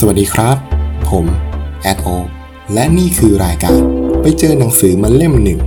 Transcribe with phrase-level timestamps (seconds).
[0.00, 0.56] สวัสดีครับ
[1.08, 1.26] ผม
[1.82, 2.08] แอดโอ
[2.72, 3.80] และนี่คือรายการ
[4.20, 5.60] ไปเจอหนังสือมาเล่มหนึ่ง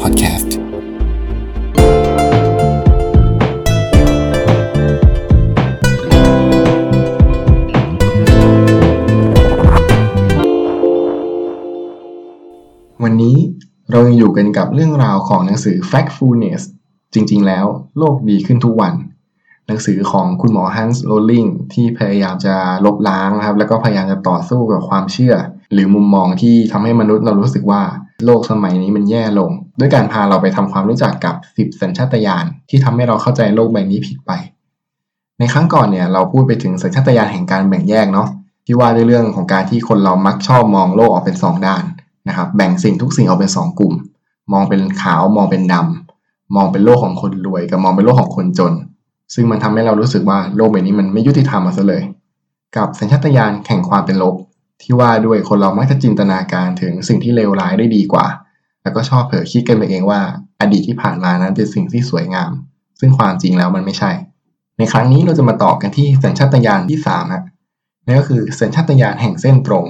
[0.00, 0.54] พอดแคสต์
[13.02, 13.36] วันนี้
[13.90, 16.62] เรายังอยู่กันกับเรื่องราวของหนังสือ Factfulness
[17.14, 17.66] จริงๆ แล้ว
[17.98, 18.94] โลกดีขึ้นทุกวัน
[19.70, 25.34] หนังสือของคุณหมอฮันส์โรลลิงที่พยายามจะลบล้างนะครับ แล้วก็พยายามจะต่อสู้กับความเชื่อ
[25.72, 27.82] หรือมุมมองที่ทำให้มนุษย์เรารู้สึกว่า
[28.24, 34.30] โลกสมัยนี้มันแย่ลง ด้วยการพาเราไปทำความรู้จักกับ 10 สัญชาตญาณที่ทำให้เราเข้าใจโลกใบนี้ผิดไป
[35.38, 38.28] ในครั้งก่อนเนี่ยเราพูดไปถึงสัญชาตญาณแห่งการแบ่งแยกเนาะ
[38.66, 41.84] ที่ว่าด้วยเรื่องของการที่คนเรามักชอบมองโลกออกเป็น 2 ด้าน
[42.28, 43.94] นะครับแบ่งสิ่งทุกสิ่งออกเป็น 2 กลุ่ม
[44.52, 48.74] มองเป็นขาวมองเป็นดำมองเป็นโลกของคนรวย กับมองเป็นโลกของคนจน
[49.34, 52.02] ซึ่งมันทำให้เรารู้สึกว่าโลกใบนี้มันไม่ยุติธรรมมาซะเลย
[52.76, 54.34] กับสัญชาตญาณแห่งความเป็นลบ
[54.82, 58.26] ที่ว่าด้วยคนเรามักจะจินตนาการถึงสิ่งที่เลวร้ายได้ดีกว่า
[58.82, 60.20] แล้วก็ชอบเผลอคิดกันไปเองว่า
[60.60, 62.50] อดีตที่ผ่านมานั้นเป็นสิ่งที่สวยงาม
[63.00, 64.10] ซึ่งความจริงแล้วมันไม่ใช่
[64.78, 67.44] ในครั้งนี้เราจะมาต่อกันที่สัญชาตญาณที่3ฮะ
[68.06, 69.84] นั่นก็คือสัญชาตญาณแห่งเส้นตรง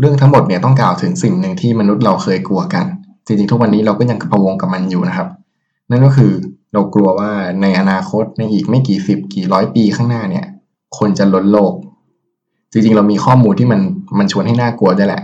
[0.00, 2.84] เรื่องทั้งหมดเนี่ยต้องกล่าวถึงสิ่งหนึ่งที่มนุษย์เราเคยกลัวกัน
[3.26, 5.28] จริงๆทุกวันนี้เราก็ยังพะวงกับมันอยู่นะครับ
[5.90, 6.32] นั่นก็คือ
[6.72, 7.30] เรากลัวว่า
[7.62, 10.46] ในอนาคตในอีกไม่กี่สิบกี่ร้อยปีข้างหน้าเนี่ย
[10.98, 11.72] คนจะล้นโลก
[12.72, 13.80] จริงๆ เรามีข้อมูลที่มัน
[14.18, 15.22] มันชวนให้น่ากลัวด้วยแหละ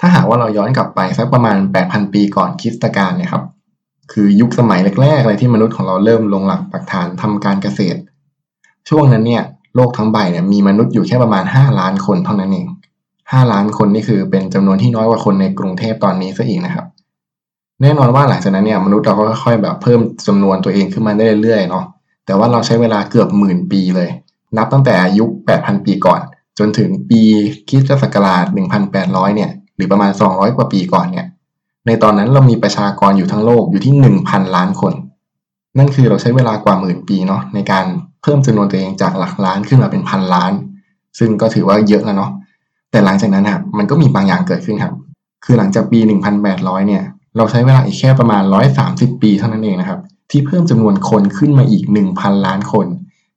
[0.00, 3.44] ถ้าหากว่าเราย้อนกลับไปสักประมาณ 8,000 ปีก่อนคริสตกาลเนี่ยครับ
[4.12, 7.98] คือยุคสมัยแรกๆเลยที่มนุษย์ของเราเริ่มลงหลักปักฐานทำการเกษตร
[8.88, 9.42] ช่วงนั้นเนี่ย
[9.76, 12.66] โลกทั้งใบเนี่ยมีมนุษย์อยู่แค่ประมาณ 5 ล้านคนเท่านั้นเอง
[13.10, 16.86] 5 ล้านคนนี่คือเป็นจำนวนที่น้อยกว่าคนในกรุงเทพตอนนี้ซะอีกนะครับ
[17.84, 21.84] แน่นอนว่าหลังจากนั้นเนี่ยมนุษย์เราก็ค่อยๆแบบเพิ่มจำนวนตัวเองขึ้นมาได้เรื่อยๆเนาะ
[22.26, 24.08] แต่ว่าเราใช้เวลาเกือบหมื่นปีเลย
[24.56, 26.20] นับตั้งแต่ยุค 8,000 ปีก่อน
[26.58, 27.20] จนถึงปี
[27.68, 28.44] คริสตศักราช
[28.90, 31.26] 1,800 เนี่ย หรือประมาณ 200 กว่าปีก่อนเนี่ย
[31.86, 34.92] ในตอนนั้นเรามีประชากรอยู่ทั้งโลกอยู่ที่ 1,000 ล้านคน
[35.78, 37.84] นั่นคือเราใช้เวลากว่าหมื่นปีเนาะในการ
[38.22, 40.52] เพิ่มจำนวนตัวเองจากหลักล้านขึ้นมาเป็นพันล้าน
[41.18, 42.30] ซึ่งก็ถือว่าเยอะแล้วเนาะ
[42.90, 44.94] แต่หลังจากนั้นครับมันก็มีบางอย่างเกิดขึ้นครับ
[45.44, 45.98] คือหลังจากปี
[46.44, 47.02] 1,800 เนี่ย
[47.36, 48.42] เราใช้เวลาอีกแค่ประมาณ
[48.82, 50.00] 130 ปีเท่านั้นเองนะครับ
[50.30, 51.84] ที่เพิ่มจำนวนคนขึ้นมาอีก
[52.14, 52.86] 1,000 ล้านคน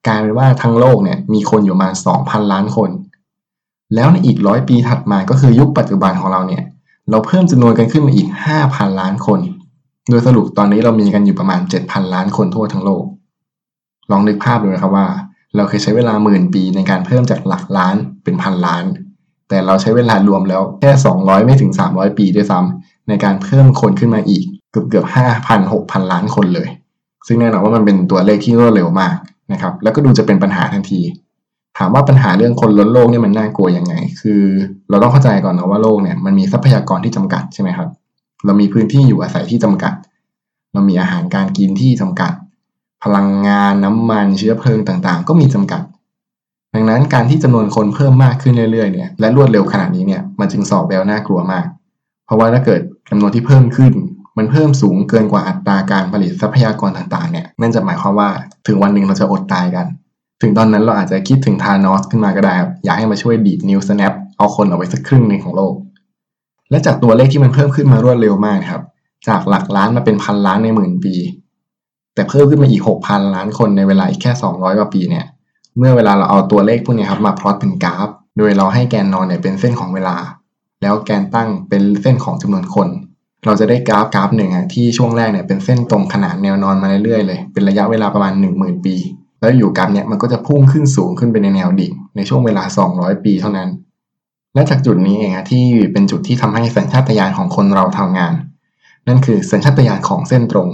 [0.08, 2.90] กลายเป็นว่าทั้งโลกเนี่ยมีคนอยู่ประมาณ 2,000 ล้านคน
[3.96, 6.64] แล้วในอีกร้อยปีถัดมาก็คือยุคปัจจุบันของเราเนี่ย
[7.10, 8.28] เราเพิ่มจำนวนกันขึ้นมาอีก
[8.64, 9.40] 5,000 ล้านคน
[10.10, 13.04] โดยสรุปตอนนี้เรามีกันอยู่ประมาณ 7,000 ล้านคนทั่วทั้งโลก
[14.12, 15.08] ลองนึกภาพดูนะครับว่า
[15.56, 18.84] เราเคยใช้เวลาหมื่นปีในการเพิ่มจากหลักล้านเป็นพันล้าน
[19.50, 25.06] แต่เราใช้เวลารวมแล้วแค่ 200 ไม่ถึง 300 ปีด้วยซ้ำ ในการเพิ่มคนขึ้นมาอีกเกือบเกือบ
[25.40, 26.70] 5,000 6,000ล้านคนเลย
[27.28, 29.16] ซึ่งแน่นอนว่ามันเป็นตัวเลขที่รวดเร็วมาก
[29.52, 31.02] นะครับ แล้วก็ดูจะเป็นปัญหาทันที
[31.78, 34.42] ถามว่าปัญหาเรื่องคนล้นโลกเนี่ยมันน่ากลัวยังไง คือ
[34.90, 37.90] เราต้องเข้าใจก่อนนะว่าโลกเนี่ยมันมีทรัพยากรที่จำกัดใช่ไหมครับ
[38.46, 39.94] เรามีพื้นที่อยู่อาศัยที่จำกัด
[40.74, 42.34] เรามีอาหารการกินที่จำกัด
[43.04, 45.82] พลังงานน้ำมันเชื้อเพลิงต่างๆ ก็มีจำกัด
[46.74, 51.66] ดังนั้นการที่จำนวนคนเพิ่มมากขึ้นเรื่อยๆเนี่ยและรวดเร็วขนาดนี้เนี่ยมันจึงสอบแววน่ากลัวมาก
[52.28, 53.94] เพราะว่าถ้าเกิดจำนวนที่เพิ่มขึ้น
[54.38, 58.30] มันเพิ่มสูงเกินกว่าอัตราการผลิตทรัพยากรต่างๆเนี่ยนั่นจะหมายความว่า
[58.68, 59.86] ถึงวันหนึ่งเราจะอดตายกัน
[60.42, 65.74] ถึงตอนนั้นเราอาจจะคิดถึงทานอสขึ้นมาก็ได้ครับอยากให้มาช่วยดีดนิวสแนปเอาคนออกไปสักครึ่งหนึ่งของโลก
[66.70, 68.84] และจากตัวเลขที่มันเพิ่มขึ้นมารวดเร็วมากครับ
[69.28, 71.16] จากหลักล้านมาเป็นพันล้านในหมื่นปี
[72.14, 75.26] แต่เพิ่มขึ้นมาอีก6,000ล้านคนในเวลาอีกแค่200กว่าปีเนี่ย
[75.78, 80.16] เมื่อเวลาเราเอาตัวเลขพวกนี้ครับมาพลอตเป็นกราฟ โดยเราให้แกนนอนเนี่ยเป็นเส้นของเวลา
[80.82, 82.88] แล้วแกนตั้งเป็นเส้นของจำนวนคน
[83.46, 88.96] เราจะได้กราฟกราฟหนึ่งอะที่ช่วงแรกเนี่ยเป็นเส้นตรงขนานแนวนอนมาเรื่อยๆเลยเป็นระยะเวลาประมาณ 10,000 ปี
[89.40, 93.70] แล้วอยู่กราฟเนี่ยมันก็จะพุ่งขึ้นสูงขึ้นไปในแนวดิ่งในช่วงเวลา 200 ปีเท่านั้น
[94.54, 98.34] และจากจุดนี้เองอะที่เป็นจุดที่ทำให้สัญชาตญาณของคนเราทำงาน
[99.08, 100.70] นั่นคือสัญชาตญาณของเส้นตรง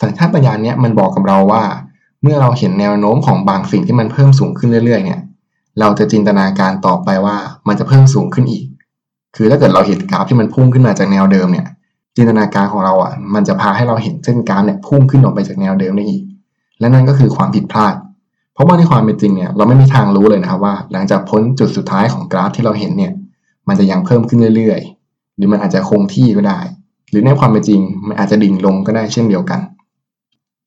[0.00, 1.62] สัญชาตญาณเนี้ยมันบอกกับเราว่า
[2.22, 5.20] เมื่อเราเห็นแนวโน้มของบางสิ่งที่มันเพิ่มสูงขึ้นเรื่อยๆเนี่ย
[5.80, 7.36] เราจะจินตนาการต่อไปว่า
[7.68, 8.64] มันจะเพิ่มสูงขึ้นอีก
[9.36, 11.66] คือถ้าเกิดเราเห็นกราฟที่มันพุ่งขึ้นมาจากแนวเดิมเนี่ย
[12.16, 16.22] จินตนาการของเราอะ มันจะพาให้เราเห็นเส้นกราฟเนี่ยพุ่งขึ้นออกไปจากแนวเดิมได้อีก
[16.80, 17.94] และนั่นก็คือความผิดพลาด
[18.54, 23.12] เพราะว่าในความเป็นจริงเนี่ยเราไม่มีทางรู้เลยนะครับว่า หลังจากพ้นจุดสุดท้ายของกราฟที่เราเห็นเนี่ย
[23.68, 26.60] มันจะยังเพิ่มขึ้นเรื่อยๆ หรือมันอาจจะคงที่ก็ได้
[27.10, 29.60] หรือในความเป็นจริงมันอาจจะดิ่งลงก็ได้เช่นเดียวกัน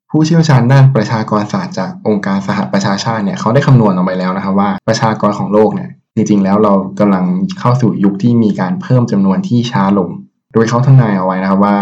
[0.10, 5.90] ผู้เชี่ยวชาญด้านประชากรศาสตร์จากองค์การสหประชาชาติเนี่ยเขาได้คำนวณออกไปแล้วนะครับว่าประชากรของโลกเนี่ย
[6.22, 7.26] จริงๆ แล้วเรากำลัง
[7.60, 10.10] เข้าสู่ยุคที่มีการเพิ่มจำนวนที่ช้าลง
[10.54, 11.78] โดยเขาทำนายเอาไว้นะครับว่า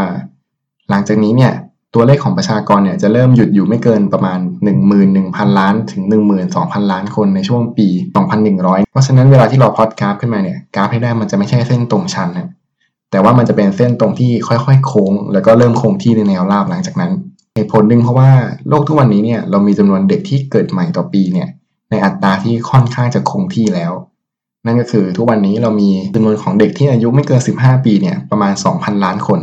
[0.89, 1.53] หลังจากนี้เนี่ย
[1.95, 4.39] ตัวเลขของประชากรเนี่ยจะเริ่มหยุดอยู่ไม่เกินประมาณ
[4.99, 6.03] 11,000 ล้านถึง
[6.47, 7.87] 12,000 ล้านคนในช่วงปี
[8.37, 12.49] 2100 เพราะฉะนั้นเวลาที่เราพอดกราฟขึ้นมาเนี่ยกราฟให้ได้มันจะไม่ใช่เส้นตรงชันนะ
[13.11, 17.11] แต่ว่ามันจะเป็นเส้นตรงที่ค่อยๆ โค้ง แล้วก็เริ่มคงที่ในแนวราบหลังจากนั้น
[17.55, 18.29] เหตุผลหนึ่งเพราะว่า
[18.69, 21.49] โลกทุกวันนี้เนี่ยเรามีจำนวนเด็กที่เกิดใหม่ต่อปีเนี่ย
[21.91, 23.91] ในอัตราที่ค่อนข้างจะคงที่แล้ว
[24.65, 29.39] นั่นก็คือทุกวันนี้เรามีจำนวนของเด็กที่อายุไม่เกิน 15 ปีเนี่ยประมาณ 2,000 ล้านคน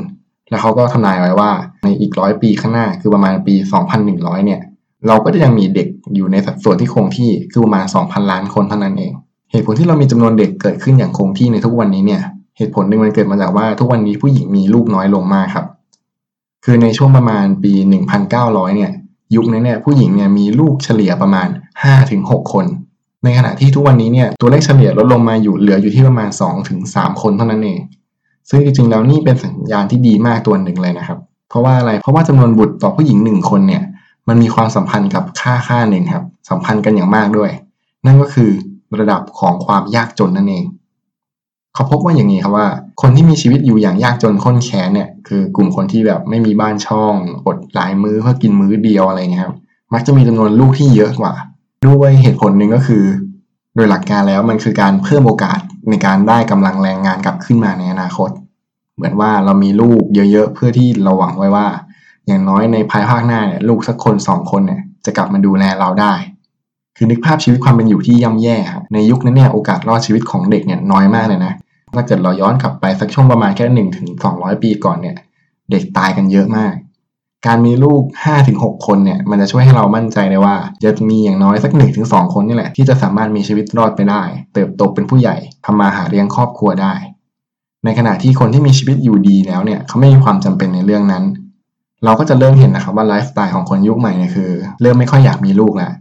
[0.50, 1.50] แล้วเขาก็ทำนายไว้ว่า
[1.82, 3.54] ในอีกร้อยปีข้างหน้าคือประมาณปี
[4.00, 4.60] 2,100 เนี่ย
[5.06, 9.12] เราก็จะยังมีเด็กอยู่ในสัดส่วนที่คงที่คือประมาณ 2,000 ล้านคนเท่านั้นเอง
[9.50, 12.22] เหตุผลที่เรามีจำนวนเด็กเกิดขึ้นอย่างคงที่ในทุกวันนี้เนี่ย
[12.58, 15.66] เหตุผลหนึ่งมันเกิดมาจากว่าทุกวันนี้ผู้หญิงมีลูกน้อยลงมากครับ
[16.64, 17.72] คือในช่วงประมาณปี
[18.24, 18.90] 1,900 เนี่ย
[19.36, 21.48] ยุคนั้นเนี่ยผู้หญิงเนี่ยมีลูกเฉลี่ยประมาณ
[22.00, 22.66] 5-6 คน
[23.26, 26.30] ในขณะที่ทุกวันนี้เนี่ยตัวเลขเฉลี่ยลดลงมาอยู่เหลืออยู่ที่ประมาณ
[26.74, 27.80] 2-3 คนเท่านั้นเอง
[28.48, 31.18] ซึ่งจริงๆแล้วนี่เป็นสัญญาณที่ดีมากตัวหนึ่งเลยนะครับ
[31.48, 33.82] เพราะว่าอะไรเพราะว่าจำนวนบุตรต่อผู้หญิงหนึ่งคนเนี่ย
[34.28, 37.50] มันมีความสัมพันธ์กับค่าค่าหนึ่งครับ สัมพันธ์กันอย่างมากด้วย
[38.06, 38.50] นั่นก็คือ
[39.00, 40.64] ระดับของความยากจนนั่นเอง
[41.74, 42.66] เขาพบว่าอย่างนี้ครับว่า
[43.02, 47.14] คนที่มีชีวิตอยู่อย่างยากจนข้นแค้นเนี่ยคือกลุ่มคนที่แบบไม่มีบ้านช่อง
[47.46, 49.54] อดหลายมื้อเพื่อกินมื้อเดียวอะไรเงี้ยครับ
[49.92, 51.34] มักจะมีจำนวนลูกที่เยอะกว่า
[51.84, 53.04] ด้วยเหตุผลหนึ่งก็คือ
[53.74, 58.30] โดยหลักการแล้วมันคือการเพิ่มโอกาสในการได้กำลังแรงงานกลับขึ้นมาในอนาคต
[58.96, 61.66] เหมือนว่าเรามีลูกเยอะๆ เพื่อที่เราหวังไว้ว่า
[62.26, 66.12] อย่างน้อยในภายภาคหน้าเนี่ยลูกสักคนสองคนเนี่ยจะกลับมาดูแลเราได้
[66.96, 68.56] คือนึกภาพชีวิตความเป็นอยู่ที่ย่ำแย่
[68.92, 71.52] ในยุคนั้นเนี่ยโอกาสรอดชีวิตของเด็กเนี่ยน้อยมากเลยนะ
[71.94, 75.16] ถ้าเกิดเราย้อนกลับไปสักช่วงประมาณแค่หนึ่งถึงสองร้อยปีก่อนเนี่ย
[75.70, 76.74] เด็กตายกันเยอะมาก
[77.46, 84.22] การมีลูกห้าถึงหกคนเนี่ยมันจะช่วยให้เรามั่นใจได้ว่า จะมีอย่างน้อยสักหนึ่งถึงสองคนนี่แหละ ที่จะสามารถมีชีวิตรอดไปได้
[84.54, 86.94] เติบโตเป็นผู้ใหญ่ทำมาหาเลี้ยงครอบครัวได้
[87.84, 91.24] ในขณะที่คนที่มีชีวิตอยู่ดีแล้วเนี่ยเขาไม่มีความจำเป็นในเรื่องนั้น
[92.04, 94.50] เราก็จะเริ่มเห็นนะครับว่าไลฟ์สไตล์ของคนยุคใหม่เนี่ยคือ
[94.82, 95.92] เริ่มไม่ค่อยอยากมีลูกแล้ว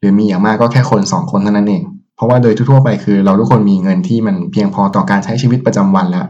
[0.00, 1.82] หรือมีอย่างมากก็แค่คนสองคนเท่านั้นเอง
[2.16, 6.26] เพราะว่าโดยทั่วไปคือ เราทุกคนมีเงินที่มันเพียงพอต่อการใช้ชีวิตประจำวันแล้ว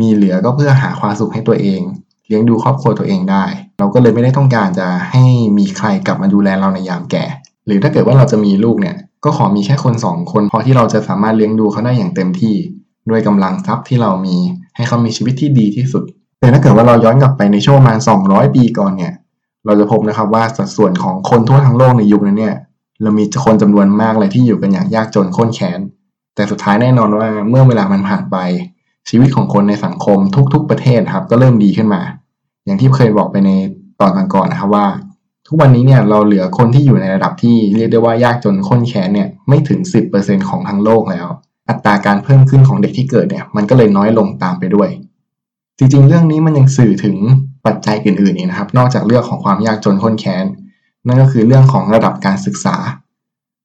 [0.00, 1.80] มีเหลือก็เพื่อหาความสุขให้ตัวเอง
[2.28, 3.44] เลี้ยงดูครอบครัวตัวเองได้
[3.78, 5.24] เราก็เลยไม่ได้ต้องการจะให้
[5.58, 7.24] มีใครกลับมาดูแลเราในยามแก่
[7.66, 12.54] หรือถ้าเกิดว่าเราจะมีลูกเนี่ยก็ขอมีแค่คนสองคน พอที่เราจะสามารถเลี้ยงดูเขาได้อย่างเต็มที่
[13.10, 14.36] ด้วยกำลังทรัพย์ที่เรามี
[14.76, 16.02] ให้เขามีชีวิตที่ดีที่สุด
[16.40, 19.12] แต่ถ้าเกิดว่าเราย้อนกลับไปในช่วงประมาณ 200 ปีก่อนเนี่ย
[19.66, 22.54] เราจะพบนะครับว่าสัดส่วนของคนทั่วทั้งโลกในยุคนั้นเนี่ย
[23.02, 25.80] เรามีคนจำนวนมากเลยที่อยู่กันอย่างยากจนข้นแค้น
[26.34, 28.36] แต่สุดท้ายแน่นอนว่าเมื่อเวลามันผ่านไป
[29.08, 30.18] ชีวิตของคนในสังคม
[30.54, 32.02] ทุก ๆ ประเทศครับ ก็เริ่มดีขึ้นมา
[32.64, 33.50] อย่างที่เคยบอกไปใน
[34.00, 34.86] ตอนก่อนๆนะครับว่า
[35.46, 39.80] ทุกวันนี้เนี่ยเราเหลือคนที่อยู่ในระดับที่เรียกได้ว่ายากจนข้นแค้นเนี่ยไม่ถึง
[40.14, 41.26] 10%ของทั้งโลกแล้ว
[41.68, 44.88] อัตราการเพิ่มขึ้นของเด็กที่เกิดเนี่ยมันก็เลยน้อยลงตามไปด้วย
[45.78, 47.16] จริงๆ เรื่องนี้มันยังสื่อถึง
[47.66, 50.44] ปัจจัยอื่นๆอีกนะครับ นอกจากเรื่องของความยากจนข้นแค้น
[51.06, 52.76] นั่นก็คือเรื่องของระดับการศึกษา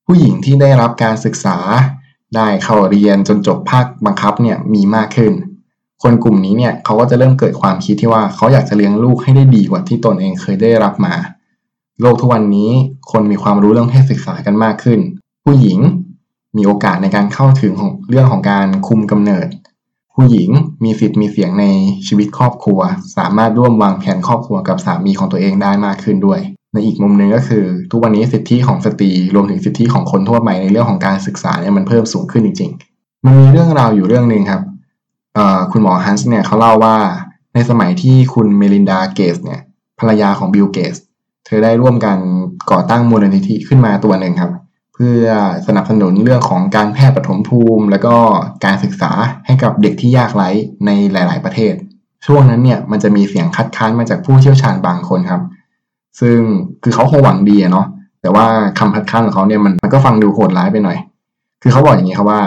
[0.06, 1.58] ผู้หญิงที่ได้รับการศึกษา
[2.36, 5.34] ได้เข้าเรียนจนจบภาคบังคับเนี่ยมีมากขึ้น
[6.04, 11.14] คนกลุ่มนี้เนี่ยเขาก็จะเริ่มเกิดความคิดที่ว่าเขาอยากจะเลี้ยงลูกให้ได้ดีกว่าที่ตนเองเคยได้รับมา
[12.02, 12.72] โลกทุกวันนี้
[13.12, 15.00] คนมีความรู้เรื่องเพศศึกษากันมากขึ้น
[15.44, 15.80] ผู้หญิง
[16.58, 19.48] มีโอกาสในการเข้าถึงของเรื่องของการคุมกำเนิด
[20.14, 20.50] ผู้หญิง
[20.84, 21.66] มีสิทธิ์มีเสียงใน
[22.08, 22.80] ชีวิตครอบครัว
[23.18, 26.40] สามารถร่วมวางแผนครอบครัวกับสามีของตัวเองได้มากขึ้นด้วย
[26.74, 34.62] ในอีกมุมหนึ่งก็คือ ทุกวันนี้สิทธิของสตรีรวมถึงสิทธิของคนทั่วไปในเรื่องของการศึกษาเนี่ยมันเพิ่มสูงขึ้นจริงๆ มันมีเรื่องราวอยู่เรื่องหนึ่งครับ
[35.72, 36.96] คุณหมอฮันส์เนี่ยเขาเล่าว่า
[37.54, 39.62] ในสมัยที่คุณเมลินดาเกตส์เนี่ย
[40.00, 40.96] ภรรยาของบิลเกตส์
[41.46, 42.18] เธอได้ร่วมกัน
[42.72, 44.52] ก่อตั้งมูลนิธิขึ้นมาตัวหนึ่งครับ
[44.94, 45.26] เพื่อ
[45.68, 48.16] สนับสนุนเรื่องของการแพทย์ปฐมภูมิ แล้วก็
[48.66, 49.12] การศึกษา
[49.46, 50.50] ให้กับเด็กที่ยากไร้
[50.86, 51.74] ในหลาย ๆ ประเทศ
[52.26, 55.42] ช่วงนั้นเนี่ยมันจะมีเสียงคัดค้านมาจากผู้เชี่ยวชาญบางคนครับ
[56.20, 56.38] ซึ่ง
[56.84, 57.88] คือเขาคงหวังดีเนาะ
[58.22, 58.46] แต่ว่า
[58.80, 60.98] คำพัดค้านของเขาเนี่ยมันมันก็ฟังดูโหดร้ายไปหน่อย
[61.62, 62.42] คือเขาบอกอย่างนี้ครับว่า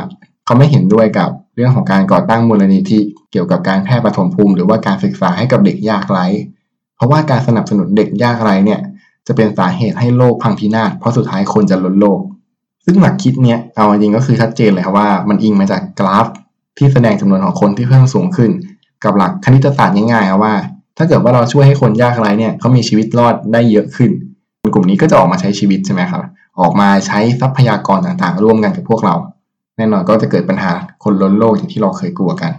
[0.44, 3.00] เขาไม่เห็นด้วยกับเรื่องของการก่อตั้งมูลนิธิ
[3.32, 6.26] เกี่ยวกับการแพทย์ปฐมภูมิ หรือว่าการศึกษาให้กับเด็กยากไร้
[6.96, 8.80] เพราะว่าการสนับสนุนเด็กยากไร้เนี่ย
[9.26, 12.20] จะเป็นสาเหตุให้โลกพังพินาศเพราะสุดท้ายคนจะล้นโลก
[12.84, 16.26] ซึ่งหลักคิดเนี้ยเอาจริงก็คือชัดเจนเลยครับว่ามันอิงมาจากกราฟ
[16.78, 18.50] ที่แสดงจำนวนของคนที่เพิ่มสูงขึ้น
[19.04, 20.54] กับหลักคณิตศาสตร์ง่ายๆครับว่า
[20.96, 24.10] ถ้าเกิดว่าเราช่วยให้คนยากไร้เนี่ยเขามีชีวิตรอดได้เยอะขึ้น
[24.60, 26.20] คนกลุ่มนี้ก็จะออกมาใช้ชีวิตใช่ไหมครับ
[26.60, 29.14] ออกมาใช้ทรัพยากรต่างๆ ร่วมกันกับพวกเรา
[29.76, 30.72] แน่นอนก็จะเกิดปัญหา
[31.04, 32.52] คนล้นโลกอย่างที่เราเคยกลัวกัน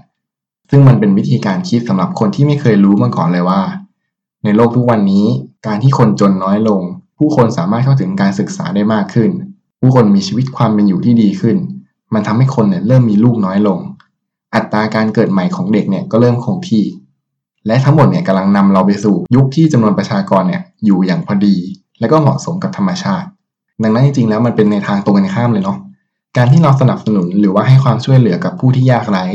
[0.69, 3.61] ซึ่งมันเป็นวิธีการคิดสำหรับคนที่ไม่เคยรู้มาก่อนเลยว่า
[4.43, 5.25] ในโลกทุกวันนี้
[5.67, 6.81] การที่คนจนน้อยลง
[7.17, 9.29] ผู้คนสามารถเข้าถึงการศึกษาได้มากขึ้น
[9.79, 11.57] ผู้คนมีชีวิตความเป็นอยู่ที่ดีขึ้น
[12.13, 13.79] มันทำให้คนเนี่ยเริ่มมีลูกน้อยลง
[14.55, 16.83] อัตราการเกิดใหม่ของเด็กเนี่ยก็เริ่มคงที่
[17.67, 21.55] และทั้งหมดเนี่ยกำลังนำเราไปสู่ยุคที่จำนวนประชากรเนี่ยอยู่อย่างพอดี
[21.99, 23.27] และก็เหมาะสมกับธรรมชาติ
[23.83, 25.77] ดังนั้นจริงๆแล้วมันเป็นในทางตรงกันข้ามเลยเนาะ
[26.37, 29.25] การที่เราสนับสนุนหรือว่าให้ความช่วยเหลือกับผู้ที่ยากไร้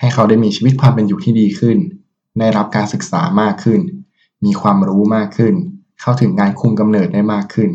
[0.00, 1.78] ให้เขาได้มีชีวิตความเป็นอยู่ที่ดีขึ้น
[2.38, 3.80] ได้รับการศึกษามากขึ้น
[4.44, 5.54] มีความรู้มากขึ้น
[6.00, 7.70] เข้าถึงการคุมกำเนิดได้มากขึ้น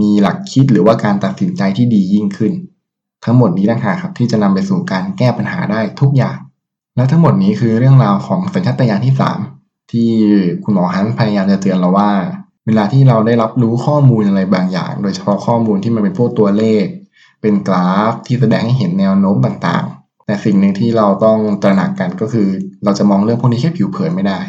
[0.00, 2.52] มีหลักคิดหรือว่าการตัดสินใจที่ดียิ่งขึ้น
[3.24, 6.38] ทั้งหมดนี้ต่างหากครับที่จะนำไปสู่การแก้ปัญหาได้ทุกอย่าง
[6.96, 9.14] และทั้งหมดนี้คือเรื่องราวของสัญชาตญาณที่
[9.52, 10.10] 3 ที่
[10.64, 12.10] คุณหมอฮันพยายามจะเตือนเราว่า
[12.66, 16.84] เวลาที่เราได้รับรู้ข้อมูลอะไรบางอย่าง โดยเฉพาะข้อมูลที่มันเป็นพวกตัวเลข
[17.40, 22.48] เป็นกราฟที่แสดงให้เห็นแนวโน้มต่างๆ แต่สิ่งหนึ่งที่เราต้องตระหนักกันก็คือ
[22.84, 24.40] เราจะมองเรื่องพวกนี้แค่ผิวเผินไม่ได้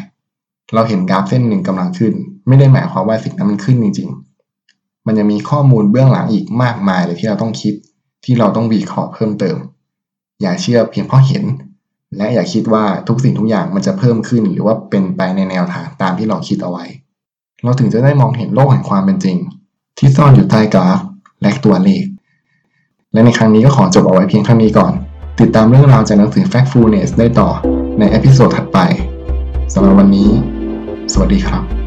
[0.74, 2.14] เราเห็นกราฟเส้นหนึ่งกำลังขึ้น
[2.48, 4.08] ไม่ได้หมายความว่าสิ่งนั้นมันขึ้นจริง
[4.58, 7.74] ๆ มันยังมีข้อมูลเบื้องหลังอีกมากมายเลยที่เราต้องคิด
[8.24, 9.56] ที่เราต้องวิเคราะห์เพิ่มเติม
[10.40, 11.44] อย่าเชื่อเพียงเพราะเห็น
[12.16, 16.84] และอย่าคิดว่าทุกสิ่งทุกอย่างมันจะเพิ่มขึ้น หรือว่าเป็นไปในแนวทางตามที่เราคิดเอาไว้
[17.64, 19.36] เราถึงจะได้มองเห็นโลกแห่งความเป็นจริง
[19.98, 20.98] ที่ซ่อนอยู่ใต้กราฟ
[21.42, 22.04] และตัวเลข
[23.12, 24.92] และในครั้งนี้ก็ขอจบเอาไว้เพียงเท่านี้ก่อน
[25.40, 27.50] ติดตามเรื่องราวจากหนังสือ Factfulness ได้ต่อ
[27.98, 28.78] ในเอพิโซดถัดไป
[29.74, 30.30] สำหรับวันนี้
[31.12, 31.77] สวัสดีครับ